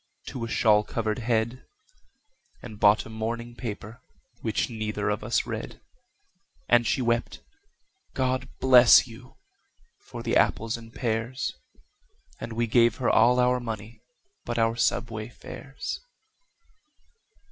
to 0.25 0.43
a 0.43 0.47
shawl 0.47 0.83
covered 0.83 1.19
head, 1.19 1.63
And 2.63 2.79
bought 2.79 3.05
a 3.05 3.09
morning 3.11 3.53
paper, 3.55 4.01
which 4.41 4.67
neither 4.67 5.11
of 5.11 5.23
us 5.23 5.45
read; 5.45 5.79
And 6.67 6.87
she 6.87 7.03
wept, 7.03 7.43
"God 8.15 8.49
bless 8.59 9.05
you!" 9.05 9.35
for 9.99 10.23
the 10.23 10.35
apples 10.35 10.75
and 10.75 10.91
pears, 10.91 11.53
And 12.39 12.53
we 12.53 12.65
gave 12.65 12.95
her 12.95 13.11
all 13.11 13.39
our 13.39 13.59
money 13.59 14.01
but 14.43 14.57
our 14.57 14.75
subway 14.75 15.29
fares. 15.29 15.99